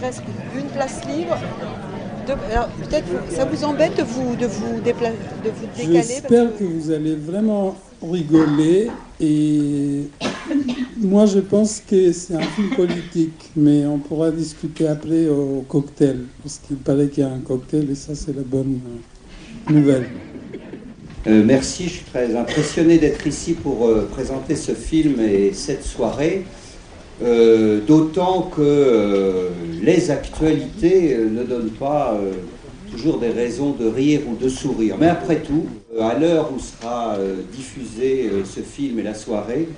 reste 0.00 0.22
une 0.56 0.66
place 0.66 1.00
libre. 1.06 1.36
Peut-être 2.26 3.06
ça 3.30 3.44
vous 3.44 3.64
embête 3.64 3.96
de 3.96 4.02
vous, 4.02 4.36
de 4.36 4.46
vous, 4.46 4.80
de 4.80 4.92
vous 5.50 5.66
décaler 5.76 5.96
J'espère 5.96 6.56
que... 6.56 6.64
vous 6.64 6.90
allez 6.90 7.16
vraiment 7.16 7.76
rigoler 8.02 8.88
et 9.20 10.02
moi 10.96 11.26
je 11.26 11.40
pense 11.40 11.82
que 11.86 12.12
c'est 12.12 12.34
un 12.34 12.42
film 12.42 12.70
politique, 12.76 13.50
mais 13.56 13.84
on 13.86 13.98
pourra 13.98 14.30
discuter 14.30 14.86
après 14.86 15.28
au 15.28 15.64
cocktail, 15.68 16.20
parce 16.42 16.60
qu'il 16.66 16.76
paraît 16.76 17.08
qu'il 17.08 17.24
y 17.24 17.26
a 17.26 17.30
un 17.30 17.40
cocktail 17.40 17.90
et 17.90 17.94
ça 17.94 18.14
c'est 18.14 18.34
la 18.34 18.42
bonne 18.42 18.80
nouvelle. 19.68 20.06
Euh, 21.26 21.42
merci, 21.44 21.84
je 21.84 21.90
suis 21.90 22.04
très 22.04 22.34
impressionné 22.34 22.96
d'être 22.96 23.26
ici 23.26 23.52
pour 23.52 23.86
euh, 23.86 24.08
présenter 24.10 24.56
ce 24.56 24.72
film 24.72 25.20
et 25.20 25.52
cette 25.52 25.84
soirée. 25.84 26.44
Euh, 27.22 27.80
d'autant 27.86 28.42
que 28.42 29.48
les 29.82 30.10
actualités 30.10 31.16
ne 31.18 31.42
donnent 31.42 31.70
pas 31.70 32.18
toujours 32.90 33.18
des 33.18 33.28
raisons 33.28 33.72
de 33.72 33.86
rire 33.86 34.22
ou 34.26 34.36
de 34.36 34.48
sourire. 34.48 34.96
Mais 34.98 35.08
après 35.08 35.40
tout, 35.40 35.66
à 36.00 36.18
l'heure 36.18 36.50
où 36.54 36.58
sera 36.58 37.16
diffusé 37.52 38.30
ce 38.44 38.60
film 38.60 38.98
et 38.98 39.02
la 39.02 39.14
soirée, 39.14 39.68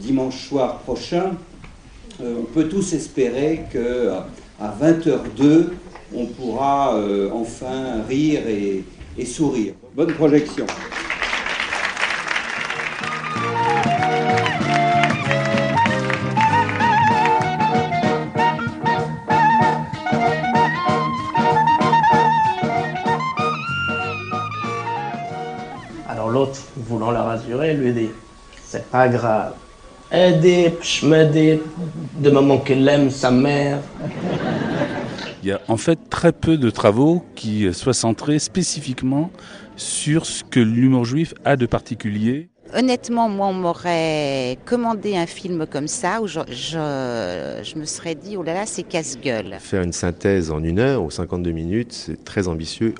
dimanche 0.00 0.48
soir 0.48 0.78
prochain, 0.78 1.32
on 2.20 2.44
peut 2.54 2.68
tous 2.68 2.92
espérer 2.94 3.62
que 3.72 4.10
à 4.60 4.74
20h02, 4.82 5.66
on 6.14 6.26
pourra 6.26 6.98
enfin 7.32 8.02
rire 8.08 8.42
et 9.18 9.24
sourire. 9.24 9.74
Bonne 9.94 10.12
projection. 10.14 10.66
L'autre, 26.48 26.62
voulant 26.76 27.10
la 27.10 27.22
rassurer, 27.22 27.74
lui 27.74 27.92
dit 27.92 28.10
C'est 28.64 28.88
pas 28.90 29.08
grave. 29.08 29.54
Aider, 30.10 30.72
m'aider, 31.02 31.60
de 32.18 32.30
moment 32.30 32.58
qu'elle 32.58 32.88
aime 32.88 33.10
sa 33.10 33.30
mère. 33.30 33.78
Il 35.42 35.48
y 35.48 35.52
a 35.52 35.60
en 35.68 35.76
fait 35.76 35.98
très 36.08 36.32
peu 36.32 36.56
de 36.56 36.70
travaux 36.70 37.24
qui 37.34 37.72
soient 37.74 37.94
centrés 37.94 38.38
spécifiquement 38.38 39.30
sur 39.76 40.26
ce 40.26 40.42
que 40.42 40.60
l'humour 40.60 41.04
juif 41.04 41.34
a 41.44 41.56
de 41.56 41.66
particulier. 41.66 42.48
Honnêtement, 42.74 43.30
moi, 43.30 43.46
on 43.46 43.54
m'aurait 43.54 44.58
commandé 44.66 45.16
un 45.16 45.26
film 45.26 45.66
comme 45.66 45.88
ça 45.88 46.20
où 46.20 46.26
je, 46.26 46.40
je, 46.50 47.78
me 47.78 47.84
serais 47.86 48.14
dit, 48.14 48.36
oh 48.36 48.42
là 48.42 48.52
là, 48.52 48.66
c'est 48.66 48.82
casse-gueule. 48.82 49.56
Faire 49.60 49.82
une 49.82 49.92
synthèse 49.92 50.50
en 50.50 50.62
une 50.62 50.78
heure 50.78 51.02
ou 51.02 51.10
52 51.10 51.50
minutes, 51.52 51.92
c'est 51.92 52.24
très 52.24 52.46
ambitieux 52.46 52.94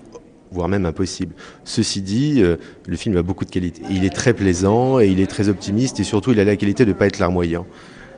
voire 0.51 0.69
même 0.69 0.87
impossible. 0.87 1.35
Ceci 1.65 2.01
dit, 2.01 2.43
euh, 2.43 2.57
le 2.87 2.97
film 2.97 3.17
a 3.17 3.23
beaucoup 3.23 3.45
de 3.45 3.51
qualité. 3.51 3.83
Il 3.91 4.05
est 4.05 4.15
très 4.15 4.33
plaisant 4.33 5.01
et 5.01 5.07
il 5.07 5.21
est 5.21 5.27
très 5.27 5.49
optimiste 5.49 6.01
et 6.01 6.05
surtout 6.05 6.33
il 6.33 6.41
a 6.41 6.45
la 6.45 6.57
qualité 6.57 6.85
de 6.85 6.91
ne 6.91 6.95
pas 6.95 7.07
être 7.07 7.19
larmoyant. 7.19 7.67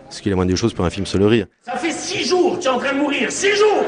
Ce 0.08 0.22
qui 0.22 0.28
est 0.28 0.30
la 0.30 0.36
moindre 0.36 0.50
des 0.50 0.56
choses 0.56 0.74
pour 0.74 0.84
un 0.84 0.90
film 0.90 1.06
sur 1.06 1.24
rire. 1.28 1.46
Ça 1.62 1.76
fait 1.76 1.92
six 1.92 2.28
jours 2.28 2.56
que 2.56 2.62
tu 2.62 2.66
es 2.66 2.70
en 2.70 2.78
train 2.78 2.92
de 2.92 2.98
mourir, 2.98 3.30
six 3.30 3.54
jours 3.56 3.84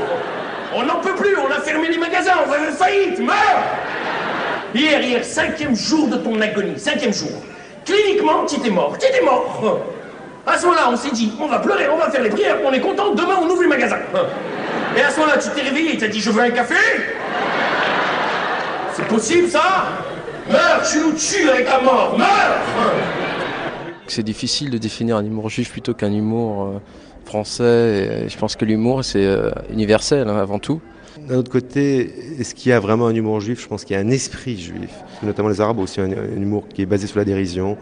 On 0.74 0.84
n'en 0.84 1.00
peut 1.00 1.14
plus, 1.14 1.36
on 1.36 1.50
a 1.50 1.60
fermé 1.60 1.88
les 1.88 1.98
magasins, 1.98 2.34
on 2.46 2.48
va 2.48 2.58
faire 2.58 2.74
faillite, 2.74 3.18
meurs 3.18 3.64
Hier, 4.74 5.02
hier, 5.02 5.24
cinquième 5.24 5.74
jour 5.74 6.08
de 6.08 6.16
ton 6.16 6.40
agonie, 6.40 6.78
cinquième 6.78 7.12
jour. 7.12 7.30
Cliniquement, 7.84 8.46
tu 8.46 8.56
étais 8.56 8.70
mort, 8.70 8.96
tu 8.98 9.06
étais 9.06 9.22
mort. 9.22 9.82
À 10.46 10.56
ce 10.56 10.64
moment-là, 10.64 10.88
on 10.90 10.96
s'est 10.96 11.10
dit, 11.10 11.32
on 11.40 11.46
va 11.46 11.58
pleurer, 11.58 11.88
on 11.88 11.98
va 11.98 12.10
faire 12.10 12.22
les 12.22 12.30
prières, 12.30 12.58
on 12.64 12.72
est 12.72 12.80
content, 12.80 13.14
demain 13.14 13.36
on 13.42 13.48
ouvre 13.48 13.62
le 13.62 13.68
magasin. 13.68 13.98
Et 14.96 15.00
à 15.02 15.10
ce 15.10 15.20
moment-là, 15.20 15.38
tu 15.38 15.48
t'es 15.50 15.62
réveillé, 15.62 15.96
tu 15.98 16.04
as 16.04 16.08
dit, 16.08 16.20
je 16.20 16.30
veux 16.30 16.42
un 16.42 16.50
café 16.50 16.74
C'est 18.94 19.08
possible 19.08 19.48
ça 19.48 19.88
Meurs, 20.50 20.82
tu 20.91 20.98
nous 20.98 21.12
tues 21.12 21.48
avec 21.48 21.66
ta 21.66 21.80
mort, 21.80 22.16
meurs 22.19 22.60
C'est 24.06 24.22
difficile 24.22 24.70
de 24.70 24.78
définir 24.78 25.16
un 25.16 25.25
humour 25.25 25.48
juif 25.48 25.70
plutôt 25.70 25.94
qu'un 25.94 26.12
humour 26.12 26.64
euh, 26.64 26.78
français. 27.25 28.25
Et 28.25 28.28
je 28.28 28.36
pense 28.36 28.56
que 28.56 28.64
l'humour, 28.64 29.04
c'est 29.04 29.25
euh, 29.25 29.50
universel 29.70 30.28
hein, 30.28 30.36
avant 30.36 30.58
tout. 30.58 30.81
D'un 31.28 31.36
autre 31.36 31.50
côté, 31.50 32.10
est-ce 32.38 32.54
qu'il 32.54 32.70
y 32.70 32.72
a 32.72 32.81
vraiment 32.81 33.06
un 33.06 33.14
humour 33.14 33.41
juif? 33.41 33.62
Je 33.62 33.69
pense 33.69 33.84
qu'il 33.84 33.94
y 33.94 33.98
a 33.98 34.02
un 34.02 34.10
esprit 34.10 34.58
juif. 34.58 34.91
Notamment 35.22 35.48
les 35.48 35.60
Arabes 35.60 35.78
ont 35.78 35.82
aussi 35.82 36.00
un, 36.00 36.10
humour 36.36 36.66
qui 36.69 36.82
est 36.82 36.86
basé 36.86 37.06
sur 37.06 37.19
la 37.19 37.25
dérision. 37.25 37.76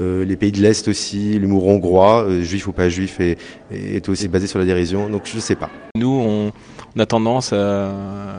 Euh, 0.00 0.24
les 0.24 0.36
pays 0.36 0.52
de 0.52 0.60
l'Est 0.60 0.86
aussi, 0.86 1.38
l'humour 1.38 1.66
hongrois, 1.66 2.22
euh, 2.22 2.42
juif 2.42 2.68
ou 2.68 2.72
pas 2.72 2.88
juif, 2.88 3.20
est, 3.20 3.36
est, 3.72 4.08
aussi 4.08 4.28
basé 4.28 4.46
sur 4.46 4.58
la 4.58 4.64
dérision. 4.64 5.10
Donc 5.10 5.22
je 5.24 5.36
ne 5.36 5.40
sais 5.40 5.56
pas. 5.56 5.70
Nous, 5.96 6.08
on, 6.08 6.52
a 7.00 7.06
tendance 7.06 7.52
à, 7.52 7.90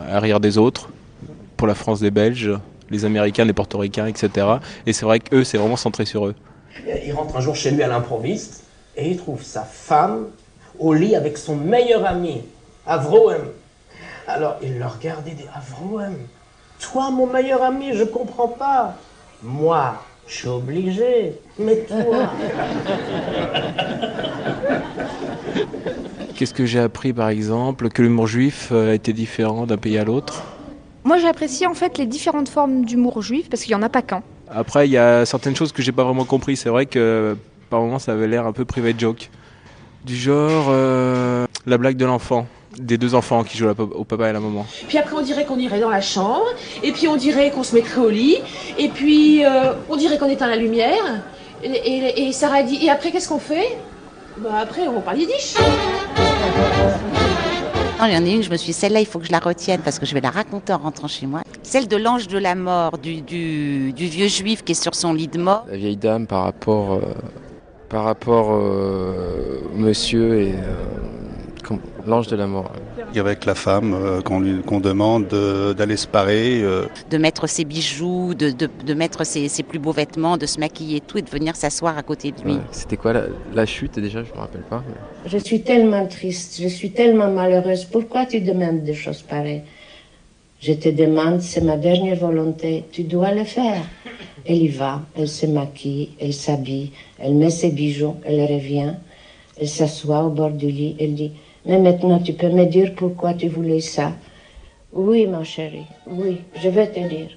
à, 0.10 0.20
rire 0.20 0.40
des 0.40 0.58
autres. 0.58 0.90
Pour 1.60 1.68
la 1.68 1.76
France 1.76 2.00
des 2.00 2.10
Belges, 2.10 2.54
les 2.90 3.04
Américains, 3.04 3.44
les 3.44 3.52
Portoricains, 3.52 4.06
etc. 4.06 4.48
Et 4.86 4.94
c'est 4.94 5.04
vrai 5.04 5.20
qu'eux, 5.20 5.44
c'est 5.44 5.58
vraiment 5.58 5.76
centré 5.76 6.06
sur 6.06 6.26
eux. 6.26 6.34
Il 7.06 7.12
rentre 7.12 7.36
un 7.36 7.42
jour 7.42 7.54
chez 7.54 7.72
lui 7.72 7.84
à 7.84 7.90
l'improviste 7.90 8.64
et 8.96 9.10
il 9.10 9.18
trouve 9.18 9.44
sa 9.44 9.64
femme 9.64 10.28
au 10.80 10.94
lit 10.94 11.18
avec 11.18 11.38
son 11.38 11.58
meilleur 11.58 12.06
ami, 12.06 12.44
Avrohem. 12.88 13.42
Alors 14.26 14.56
il 14.62 14.80
le 14.80 14.86
regardait 14.86 15.32
et 15.32 15.34
dit 15.34 15.44
Avrohem, 15.54 16.16
toi 16.80 17.12
mon 17.12 17.28
meilleur 17.28 17.62
ami, 17.62 17.92
je 17.94 18.06
comprends 18.06 18.48
pas. 18.48 18.96
Moi, 19.44 20.02
je 20.28 20.36
suis 20.36 20.48
obligé, 20.48 21.34
mais 21.58 21.80
toi. 21.80 21.98
Qu'est-ce 26.38 26.54
que 26.54 26.66
j'ai 26.66 26.80
appris 26.80 27.12
par 27.12 27.28
exemple? 27.28 27.90
Que 27.90 28.02
l'humour 28.02 28.28
juif 28.28 28.70
euh, 28.72 28.94
était 28.94 29.12
différent 29.12 29.66
d'un 29.66 29.76
pays 29.76 29.98
à 29.98 30.06
l'autre? 30.06 30.42
Moi 31.10 31.18
j'ai 31.18 31.28
apprécié 31.28 31.66
en 31.66 31.74
fait 31.74 31.98
les 31.98 32.06
différentes 32.06 32.50
formes 32.50 32.86
d'humour 32.86 33.24
juif 33.24 33.50
parce 33.50 33.64
qu'il 33.64 33.76
n'y 33.76 33.82
en 33.82 33.84
a 33.84 33.90
pas 33.90 34.04
qu'un. 34.04 34.22
Après 34.48 34.88
il 34.88 34.92
y 34.92 34.98
a 35.00 35.26
certaines 35.26 35.56
choses 35.56 35.72
que 35.72 35.82
j'ai 35.82 35.92
pas 35.92 36.04
vraiment 36.04 36.24
compris. 36.24 36.56
C'est 36.56 36.70
vrai 36.70 36.86
que 36.86 37.36
par 37.72 37.82
moments 37.82 37.98
ça 37.98 38.12
avait 38.12 38.28
l'air 38.28 38.46
un 38.46 38.52
peu 38.52 38.64
privé 38.64 38.94
de 38.94 39.00
joke. 39.00 39.32
Du 40.06 40.16
genre 40.16 40.68
euh, 40.70 41.48
la 41.66 41.80
blague 41.80 41.98
de 41.98 42.06
l'enfant 42.06 42.46
des 42.78 43.00
deux 43.00 43.16
enfants 43.16 43.44
qui 43.44 43.58
jouent 43.58 43.70
au 43.70 44.04
papa 44.04 44.30
et 44.30 44.34
la 44.34 44.40
maman. 44.40 44.68
Puis 44.88 45.00
après, 45.00 45.16
on 45.16 45.24
dirait 45.24 45.46
qu'on 45.46 45.58
irait 45.58 45.80
dans 45.80 45.90
la 45.90 46.02
chambre, 46.02 46.46
et 46.84 46.92
puis 46.92 47.08
on 47.08 47.16
dirait 47.16 47.50
qu'on 47.50 47.64
se 47.64 47.74
mettrait 47.74 48.02
au 48.02 48.12
lit, 48.12 48.38
et 48.78 48.90
puis 48.90 49.44
euh, 49.44 49.74
on 49.90 49.98
dirait 49.98 50.20
qu'on 50.20 50.30
éteint 50.30 50.48
la 50.48 50.56
lumière, 50.56 51.24
et, 51.64 52.32
Sarah 52.32 52.62
dit 52.62 52.78
Et 52.86 52.92
après, 52.92 53.10
qu'est-ce 53.10 53.28
qu'on 53.28 53.40
fait? 53.40 53.80
Bah, 54.38 54.52
après, 54.62 54.88
on 54.88 55.02
parle 55.02 55.18
yiddish. 55.18 55.56
Il 58.08 58.14
y 58.14 58.18
en 58.18 58.26
a 58.26 58.30
une, 58.30 58.42
je 58.42 58.50
me 58.50 58.56
suis 58.56 58.68
dit, 58.68 58.74
celle-là, 58.74 59.02
il 59.02 59.06
faut 59.06 59.20
que 59.20 59.26
je 59.26 59.32
la 59.32 59.40
retienne 59.40 59.82
parce 59.84 60.00
que 60.00 60.06
je 60.06 60.14
vais 60.14 60.22
la 60.22 60.30
raconter 60.30 60.72
en 60.72 60.78
rentrant 60.78 61.10
chez 61.10 61.26
moi. 61.26 61.42
Celle 61.64 61.88
de 61.90 61.98
l'ange 61.98 62.28
de 62.28 62.38
la 62.38 62.56
mort, 62.56 62.98
du, 62.98 63.22
du, 63.22 63.92
vieux 63.92 64.30
juif 64.30 64.64
qui 64.64 64.72
est 64.72 64.82
sur 64.82 64.96
son 64.96 65.14
lit 65.14 65.28
de 65.28 65.38
mort. 65.38 65.66
La 65.70 65.76
vieille 65.76 65.98
dame 65.98 66.26
par 66.26 66.44
rapport, 66.44 66.94
euh, 66.94 67.02
par 67.90 68.06
rapport 68.06 68.52
euh, 68.54 69.62
au 69.76 69.78
monsieur 69.78 70.42
et 70.42 70.54
l'ange 72.08 72.28
de 72.28 72.38
la 72.38 72.48
mort. 72.48 72.72
Avec 73.16 73.46
la 73.46 73.56
femme 73.56 73.94
euh, 73.94 74.22
qu'on 74.22 74.80
demande 74.80 75.28
d'aller 75.78 75.98
se 75.98 76.08
parer. 76.08 76.62
Euh. 76.62 76.86
De 77.10 77.18
mettre 77.18 77.48
ses 77.48 77.66
bijoux, 77.66 78.34
de, 78.34 78.52
de, 78.52 78.94
mettre 78.94 79.26
ses, 79.26 79.50
ses, 79.50 79.64
plus 79.64 79.80
beaux 79.80 79.92
vêtements, 79.92 80.38
de 80.38 80.46
se 80.46 80.60
maquiller 80.60 80.98
et 80.98 81.02
tout 81.02 81.18
et 81.18 81.22
de 81.22 81.30
venir 81.30 81.56
s'asseoir 81.56 81.98
à 81.98 82.04
côté 82.04 82.32
de 82.32 82.42
lui. 82.44 82.58
C'était 82.72 82.98
quoi 82.98 83.14
la, 83.54 83.66
chute 83.66 84.00
déjà 84.00 84.24
Je 84.24 84.32
me 84.34 84.40
rappelle 84.40 84.62
pas. 84.62 84.84
Je 85.26 85.38
suis 85.38 85.62
tellement 85.62 86.06
triste, 86.06 86.60
je 86.62 86.68
suis 86.68 86.92
tellement 86.92 87.30
malheureuse. 87.30 87.86
Pourquoi 87.86 88.26
tu 88.26 88.42
demandes 88.42 88.84
des 88.84 88.94
choses 88.94 89.22
pareilles? 89.22 89.64
Je 90.62 90.74
te 90.74 90.90
demande, 90.90 91.42
c'est 91.42 91.62
ma 91.62 91.78
dernière 91.78 92.18
volonté, 92.18 92.84
tu 92.92 93.04
dois 93.04 93.34
le 93.34 93.44
faire. 93.44 93.82
Elle 94.46 94.64
y 94.64 94.68
va, 94.68 95.02
elle 95.18 95.28
se 95.28 95.46
maquille, 95.46 96.10
elle 96.20 96.34
s'habille, 96.34 96.92
elle 97.18 97.36
met 97.36 97.50
ses 97.50 97.70
bijoux, 97.70 98.16
elle 98.26 98.42
revient, 98.42 98.94
elle 99.60 99.70
s'assoit 99.70 100.24
au 100.24 100.30
bord 100.30 100.52
du 100.52 100.68
lit, 100.68 100.96
elle 101.00 101.16
dit 101.16 101.32
mais 101.70 101.78
maintenant, 101.78 102.18
tu 102.18 102.34
peux 102.34 102.50
me 102.50 102.66
dire 102.66 102.94
pourquoi 102.98 103.36
tu 103.36 103.48
voulais 103.48 103.80
ça 103.80 104.12
Oui, 104.92 105.28
ma 105.28 105.44
chérie, 105.44 105.86
oui, 106.08 106.42
je 106.60 106.68
vais 106.68 106.88
te 106.88 107.00
dire. 107.00 107.30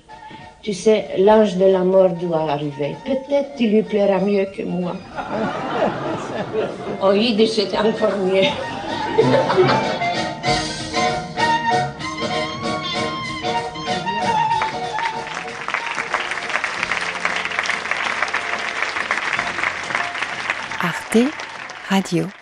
Tu 0.62 0.72
sais, 0.72 1.08
l'ange 1.18 1.56
de 1.56 1.66
la 1.66 1.80
mort 1.80 2.08
doit 2.08 2.50
arriver. 2.50 2.96
Peut-être 3.04 3.56
tu 3.58 3.68
lui 3.68 3.82
plaira 3.82 4.20
mieux 4.20 4.46
que 4.46 4.62
moi. 4.62 4.94
oh, 7.02 7.12
Yiddish, 7.12 7.50
c'est 7.50 7.76
encore 7.76 8.16
mieux. 8.24 8.48
Arte 20.80 21.18
Radio. 21.90 22.41